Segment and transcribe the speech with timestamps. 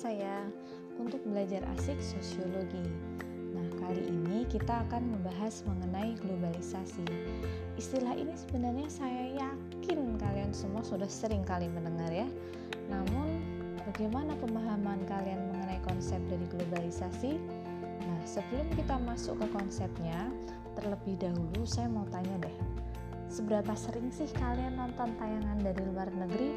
[0.00, 0.48] saya
[0.96, 2.88] untuk belajar asik sosiologi.
[3.52, 7.04] Nah, kali ini kita akan membahas mengenai globalisasi.
[7.76, 12.24] Istilah ini sebenarnya saya yakin kalian semua sudah sering kali mendengar ya.
[12.88, 13.44] Namun,
[13.92, 17.36] bagaimana pemahaman kalian mengenai konsep dari globalisasi?
[18.00, 20.32] Nah, sebelum kita masuk ke konsepnya,
[20.80, 22.56] terlebih dahulu saya mau tanya deh.
[23.28, 26.56] Seberapa sering sih kalian nonton tayangan dari luar negeri?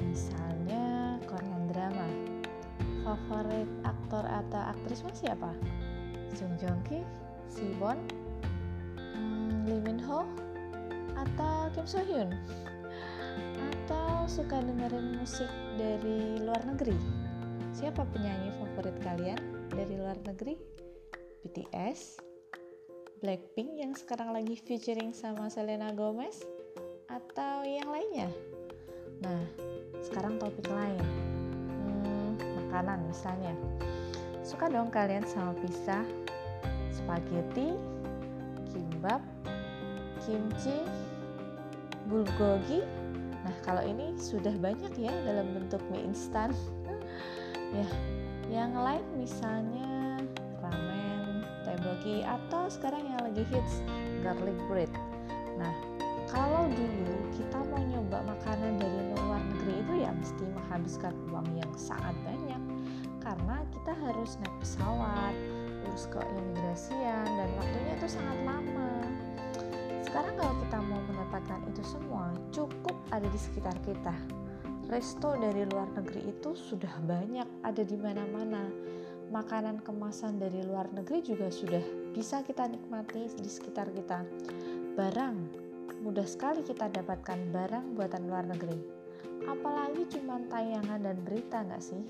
[0.00, 0.59] Misalnya.
[3.10, 5.50] Favorit aktor atau aktris mas siapa?
[6.30, 7.02] Sung Joong Ki,
[7.50, 7.98] Siwon,
[9.18, 10.22] hmm, Lee Min Ho,
[11.18, 12.30] atau Kim So Hyun?
[13.58, 16.94] Atau suka dengerin musik dari luar negeri?
[17.74, 19.42] Siapa penyanyi favorit kalian
[19.74, 20.54] dari luar negeri?
[21.42, 22.22] BTS,
[23.26, 26.46] Blackpink yang sekarang lagi featuring sama Selena Gomez,
[27.10, 28.30] atau yang lainnya?
[29.18, 29.42] Nah,
[29.98, 31.29] sekarang topik lain.
[32.70, 33.50] Makanan misalnya.
[34.46, 36.06] Suka dong kalian sama pizza,
[36.94, 37.74] spaghetti,
[38.70, 39.18] kimbab,
[40.22, 40.86] kimchi,
[42.06, 42.86] bulgogi.
[43.42, 46.54] Nah, kalau ini sudah banyak ya dalam bentuk mie instan.
[47.74, 47.90] ya,
[48.46, 50.22] yang lain misalnya
[50.62, 53.82] ramen, tteokbokki atau sekarang yang lagi hits
[54.22, 54.94] garlic bread.
[55.58, 55.74] Nah,
[56.30, 57.66] kalau dulu kita
[60.48, 62.62] menghabiskan uang yang sangat banyak
[63.20, 65.34] karena kita harus naik pesawat,
[65.86, 68.90] urus ke imigrasian dan waktunya itu sangat lama.
[70.00, 74.16] Sekarang kalau kita mau mendapatkan itu semua, cukup ada di sekitar kita.
[74.90, 78.66] Resto dari luar negeri itu sudah banyak ada di mana-mana.
[79.30, 84.26] Makanan kemasan dari luar negeri juga sudah bisa kita nikmati di sekitar kita.
[84.98, 85.46] Barang
[86.02, 88.99] mudah sekali kita dapatkan barang buatan luar negeri.
[89.48, 92.02] Apalagi cuma tayangan dan berita nggak sih?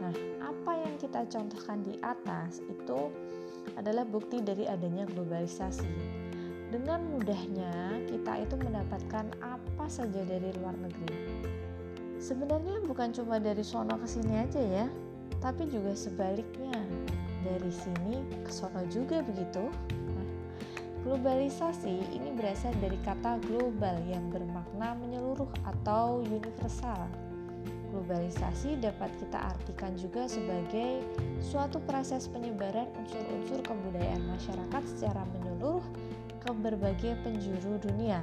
[0.00, 3.12] Nah, apa yang kita contohkan di atas itu
[3.76, 5.88] adalah bukti dari adanya globalisasi.
[6.70, 11.18] Dengan mudahnya kita itu mendapatkan apa saja dari luar negeri.
[12.20, 14.86] Sebenarnya bukan cuma dari sono ke sini aja ya,
[15.40, 16.76] tapi juga sebaliknya.
[17.40, 19.72] Dari sini ke sono juga begitu.
[21.00, 27.08] Globalisasi ini berasal dari kata global yang bermakna menyeluruh atau universal.
[27.88, 31.00] Globalisasi dapat kita artikan juga sebagai
[31.40, 35.80] suatu proses penyebaran unsur-unsur kebudayaan masyarakat secara menyeluruh
[36.44, 38.20] ke berbagai penjuru dunia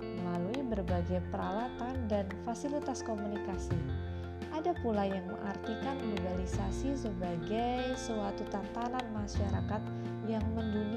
[0.00, 3.76] melalui berbagai peralatan dan fasilitas komunikasi.
[4.48, 9.82] Ada pula yang mengartikan globalisasi sebagai suatu tatanan masyarakat
[10.24, 10.93] yang mendunia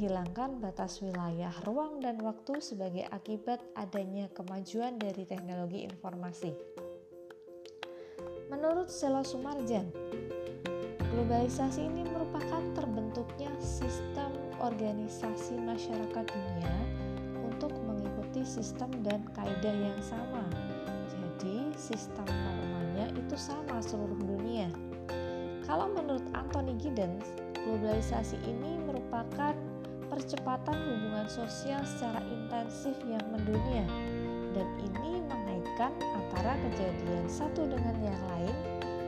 [0.00, 6.56] menghilangkan batas wilayah, ruang, dan waktu sebagai akibat adanya kemajuan dari teknologi informasi.
[8.48, 9.92] Menurut Sela Sumarjan,
[11.04, 14.32] globalisasi ini merupakan terbentuknya sistem
[14.64, 16.74] organisasi masyarakat dunia
[17.44, 20.48] untuk mengikuti sistem dan kaidah yang sama.
[21.12, 24.72] Jadi, sistem normalnya itu sama seluruh dunia.
[25.68, 27.36] Kalau menurut Anthony Giddens,
[27.68, 29.52] globalisasi ini merupakan
[30.10, 33.86] percepatan hubungan sosial secara intensif yang mendunia
[34.50, 38.56] dan ini mengaitkan antara kejadian satu dengan yang lain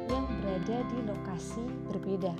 [0.07, 2.35] yang berada di lokasi berbeda.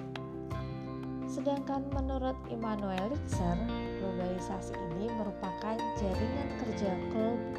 [1.27, 3.57] Sedangkan menurut Immanuel Lixer,
[3.99, 6.93] globalisasi ini merupakan jaringan kerja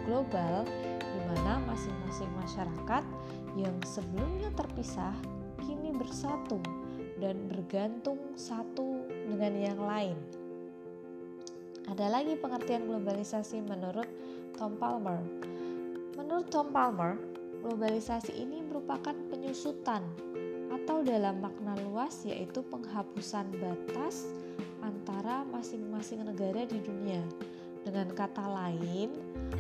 [0.05, 0.61] global
[1.01, 3.03] di mana masing-masing masyarakat
[3.57, 5.17] yang sebelumnya terpisah
[5.65, 6.61] kini bersatu
[7.17, 10.42] dan bergantung satu dengan yang lain.
[11.83, 14.07] Ada lagi pengertian globalisasi menurut
[14.55, 15.19] Tom Palmer.
[16.15, 17.19] Menurut Tom Palmer,
[17.59, 19.99] globalisasi ini merupakan penyusutan
[20.71, 24.31] atau dalam makna luas yaitu penghapusan batas
[24.79, 27.19] antara masing-masing negara di dunia.
[27.83, 29.11] Dengan kata lain,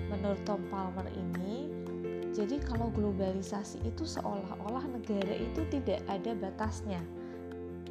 [0.07, 1.67] menurut Tom Palmer ini,
[2.31, 7.03] jadi kalau globalisasi itu seolah-olah negara itu tidak ada batasnya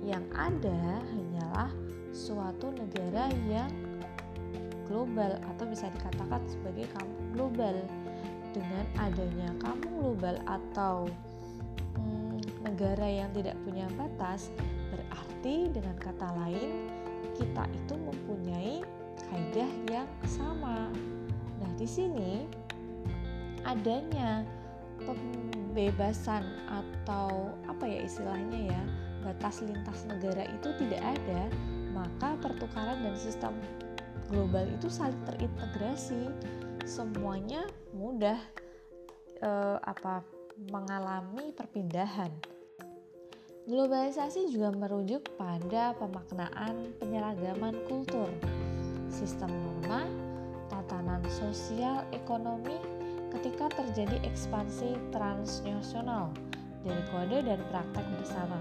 [0.02, 1.70] yang ada hanyalah
[2.10, 3.70] suatu negara yang
[4.92, 7.76] global atau bisa dikatakan sebagai kampung global
[8.52, 11.08] dengan adanya kampung global atau
[11.96, 14.52] hmm, negara yang tidak punya batas
[14.92, 16.92] berarti dengan kata lain
[17.40, 18.84] kita itu mempunyai
[19.32, 20.92] kaidah yang sama.
[21.56, 22.44] Nah, di sini
[23.64, 24.44] adanya
[25.00, 28.82] pembebasan atau apa ya istilahnya ya
[29.22, 31.48] batas lintas negara itu tidak ada,
[31.94, 33.54] maka pertukaran dan sistem
[34.32, 36.32] global itu saling terintegrasi.
[36.88, 38.40] Semuanya mudah
[39.38, 39.50] e,
[39.84, 40.24] apa
[40.72, 42.32] mengalami perpindahan.
[43.68, 48.26] Globalisasi juga merujuk pada pemaknaan penyeragaman kultur,
[49.06, 50.02] sistem norma,
[50.66, 52.74] tatanan sosial ekonomi
[53.30, 56.34] ketika terjadi ekspansi transnasional
[56.82, 58.58] dari kode dan praktek bersama.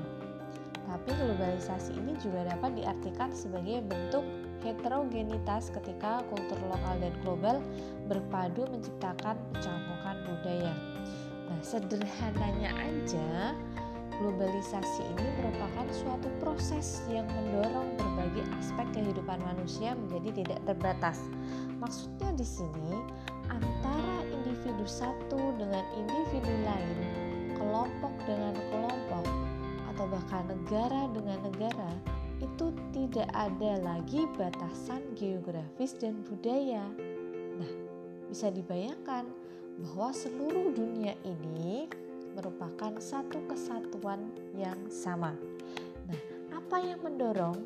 [0.86, 4.22] Tapi globalisasi ini juga dapat diartikan sebagai bentuk
[4.62, 7.58] heterogenitas ketika kultur lokal dan global
[8.06, 10.74] berpadu menciptakan pencampuran budaya.
[11.50, 13.58] Nah, sederhananya aja,
[14.22, 21.18] globalisasi ini merupakan suatu proses yang mendorong berbagai aspek kehidupan manusia menjadi tidak terbatas.
[21.81, 23.02] Maksudnya di sini
[23.50, 26.98] antara individu satu dengan individu lain,
[27.58, 29.25] kelompok dengan kelompok,
[29.92, 31.92] atau bahkan negara dengan negara
[33.01, 36.86] tidak ada lagi batasan geografis dan budaya.
[37.57, 37.74] Nah,
[38.30, 39.25] bisa dibayangkan
[39.81, 41.89] bahwa seluruh dunia ini
[42.38, 45.33] merupakan satu kesatuan yang sama.
[46.06, 46.21] Nah,
[46.53, 47.57] apa yang mendorong?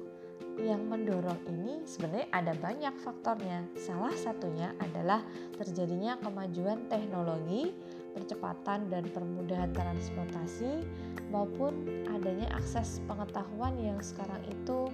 [0.55, 3.67] Yang mendorong ini sebenarnya ada banyak faktornya.
[3.75, 5.19] Salah satunya adalah
[5.59, 7.75] terjadinya kemajuan teknologi,
[8.15, 10.87] percepatan dan permudahan transportasi
[11.27, 14.87] maupun adanya akses pengetahuan yang sekarang itu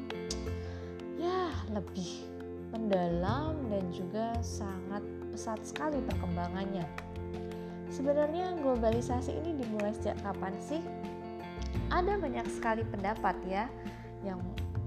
[1.71, 2.27] lebih
[2.71, 6.88] mendalam dan juga sangat pesat sekali perkembangannya.
[7.91, 10.79] Sebenarnya globalisasi ini dimulai sejak kapan sih?
[11.91, 13.68] Ada banyak sekali pendapat ya
[14.23, 14.39] yang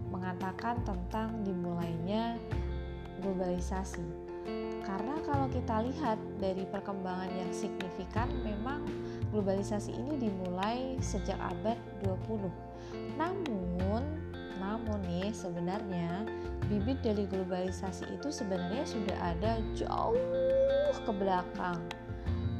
[0.08, 2.40] mengatakan tentang dimulainya
[3.20, 4.04] globalisasi.
[4.84, 8.84] Karena kalau kita lihat dari perkembangan yang signifikan memang
[9.32, 12.52] globalisasi ini dimulai sejak abad 20.
[13.16, 13.73] Namun,
[14.64, 16.24] namun nih sebenarnya
[16.72, 20.16] bibit dari globalisasi itu sebenarnya sudah ada jauh
[21.04, 21.76] ke belakang.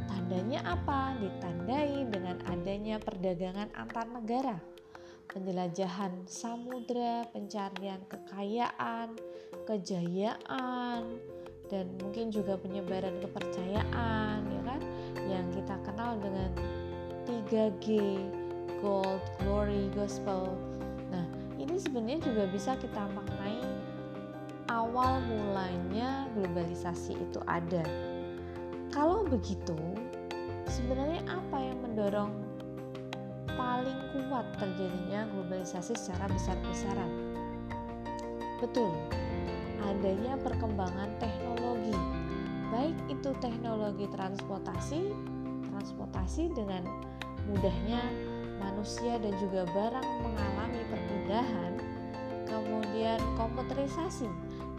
[0.05, 1.17] Tandanya apa?
[1.17, 4.61] Ditandai dengan adanya perdagangan antar negara,
[5.33, 9.17] penjelajahan samudra, pencarian kekayaan,
[9.65, 11.17] kejayaan,
[11.73, 14.81] dan mungkin juga penyebaran kepercayaan, ya kan?
[15.25, 16.53] yang kita kenal dengan
[17.25, 18.21] 3G,
[18.85, 20.74] Gold, Glory, Gospel.
[21.75, 23.59] Ini sebenarnya juga bisa kita maknai
[24.71, 27.83] awal mulanya globalisasi itu ada.
[28.95, 29.75] Kalau begitu,
[30.71, 32.31] sebenarnya apa yang mendorong
[33.59, 37.11] paling kuat terjadinya globalisasi secara besar-besaran?
[38.63, 38.95] Betul,
[39.83, 41.99] adanya perkembangan teknologi
[42.71, 45.11] baik itu teknologi transportasi,
[45.75, 46.87] transportasi dengan
[47.51, 48.34] mudahnya
[48.65, 51.73] manusia dan juga barang mengalami perpindahan,
[52.49, 54.29] kemudian komputerisasi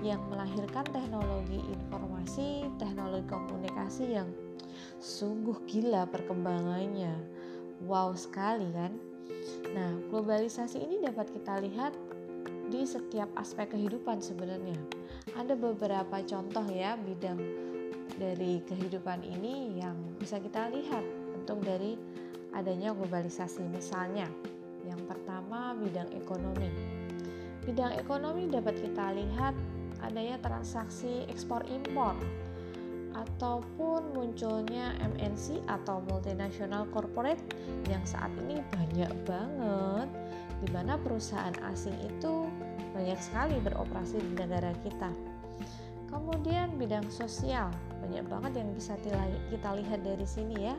[0.01, 4.29] yang melahirkan teknologi informasi, teknologi komunikasi yang
[4.97, 7.13] sungguh gila perkembangannya.
[7.85, 8.97] Wow sekali kan?
[9.73, 11.93] Nah, globalisasi ini dapat kita lihat
[12.69, 14.77] di setiap aspek kehidupan sebenarnya.
[15.37, 17.37] Ada beberapa contoh ya bidang
[18.15, 21.03] dari kehidupan ini yang bisa kita lihat
[21.35, 21.74] bentuk dari
[22.55, 23.67] adanya globalisasi.
[23.67, 24.25] Misalnya
[24.87, 26.71] yang pertama bidang ekonomi.
[27.67, 29.53] Bidang ekonomi dapat kita lihat
[30.05, 32.13] adanya transaksi ekspor impor
[33.15, 37.39] ataupun munculnya MNC atau multinational corporate
[37.87, 40.09] yang saat ini banyak banget
[40.59, 42.47] di mana perusahaan asing itu
[42.91, 45.11] banyak sekali beroperasi di negara kita.
[46.11, 47.71] Kemudian bidang sosial
[48.03, 48.93] banyak banget yang bisa
[49.51, 50.75] kita lihat dari sini ya.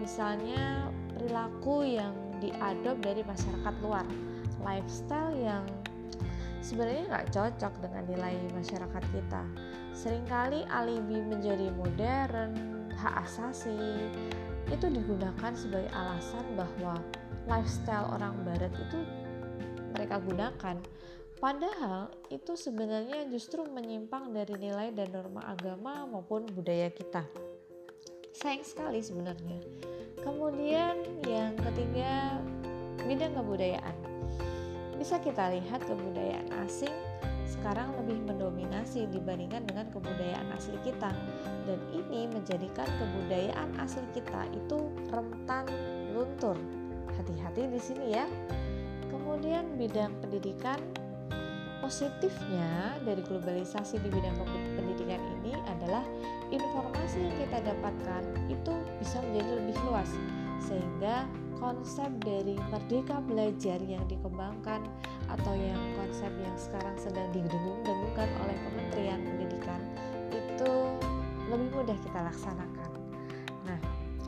[0.00, 0.90] Misalnya
[1.26, 4.06] perilaku yang diadop dari masyarakat luar
[4.62, 5.66] lifestyle yang
[6.62, 9.42] sebenarnya nggak cocok dengan nilai masyarakat kita
[9.90, 12.54] sering kali alibi menjadi modern
[12.94, 13.74] hak asasi
[14.70, 16.94] itu digunakan sebagai alasan bahwa
[17.50, 19.02] lifestyle orang barat itu
[19.98, 20.78] mereka gunakan
[21.36, 27.28] Padahal itu sebenarnya justru menyimpang dari nilai dan norma agama maupun budaya kita.
[28.32, 29.60] Sayang sekali sebenarnya.
[30.26, 32.42] Kemudian yang ketiga,
[33.06, 33.94] bidang kebudayaan.
[34.98, 36.90] Bisa kita lihat kebudayaan asing
[37.46, 41.14] sekarang lebih mendominasi dibandingkan dengan kebudayaan asli kita.
[41.62, 45.70] Dan ini menjadikan kebudayaan asli kita itu rentan
[46.10, 46.58] luntur.
[47.14, 48.26] Hati-hati di sini ya.
[49.06, 50.82] Kemudian bidang pendidikan
[51.76, 54.34] Positifnya dari globalisasi di bidang
[54.74, 56.02] pendidikan ini adalah
[56.50, 60.10] informasi yang kita dapatkan itu bisa menjadi lebih luas
[60.58, 61.22] sehingga
[61.62, 64.82] konsep dari merdeka belajar yang dikembangkan
[65.30, 69.80] atau yang konsep yang sekarang sedang didengung-dengungkan oleh Kementerian Pendidikan
[70.34, 70.72] itu
[71.46, 72.90] lebih mudah kita laksanakan.
[73.64, 73.80] Nah,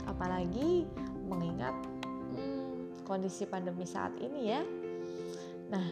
[0.07, 0.87] apalagi
[1.27, 1.75] mengingat
[2.33, 4.61] hmm, kondisi pandemi saat ini ya.
[5.69, 5.85] Nah,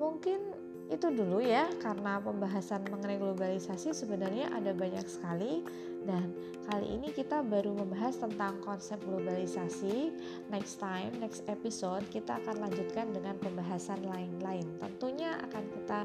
[0.00, 5.64] mungkin itu dulu ya karena pembahasan mengenai globalisasi sebenarnya ada banyak sekali.
[6.04, 6.36] Dan
[6.68, 10.12] kali ini kita baru membahas tentang konsep globalisasi.
[10.52, 14.68] Next time next episode kita akan lanjutkan dengan pembahasan lain-lain.
[14.76, 16.00] Tentunya akan kita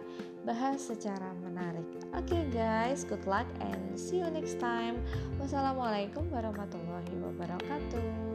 [0.48, 1.84] bahas secara menarik.
[2.16, 5.04] Oke okay guys good luck and see you next time.
[5.36, 8.29] Wassalamualaikum warahmatullahi wabarakatuh